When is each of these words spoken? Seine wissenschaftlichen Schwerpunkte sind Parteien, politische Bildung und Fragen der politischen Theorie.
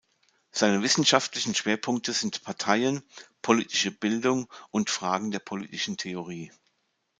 Seine 0.49 0.81
wissenschaftlichen 0.81 1.53
Schwerpunkte 1.53 2.11
sind 2.13 2.41
Parteien, 2.41 3.03
politische 3.43 3.91
Bildung 3.91 4.51
und 4.71 4.89
Fragen 4.89 5.29
der 5.29 5.37
politischen 5.37 5.95
Theorie. 5.95 6.51